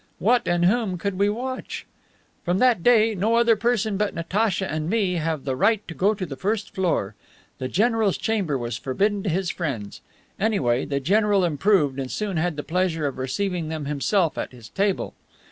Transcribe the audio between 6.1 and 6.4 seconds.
to the